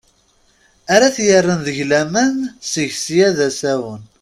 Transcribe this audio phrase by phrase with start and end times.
[0.93, 2.35] Ara t-yerren deg laman
[2.71, 4.01] seg sya d asawen.